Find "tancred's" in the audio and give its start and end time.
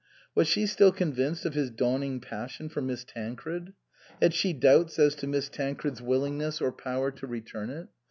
5.47-6.01